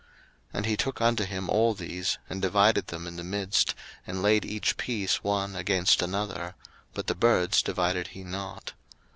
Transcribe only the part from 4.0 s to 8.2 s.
and laid each piece one against another: but the birds divided